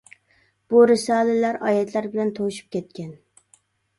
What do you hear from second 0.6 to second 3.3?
بۇ رىسالىلەر ئايەتلەر بىلەن توشۇپ كەتكەن.